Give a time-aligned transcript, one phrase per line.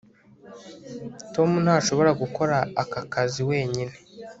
[1.33, 3.93] Tom ntashobora gukora aka kazi wenyine